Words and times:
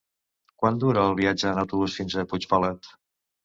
Quant 0.61 0.79
dura 0.83 1.03
el 1.11 1.13
viatge 1.21 1.47
en 1.51 1.61
autobús 1.67 2.01
fins 2.01 2.19
a 2.19 2.27
Puigpelat? 2.35 2.95